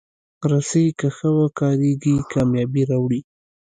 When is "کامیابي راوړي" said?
2.31-3.21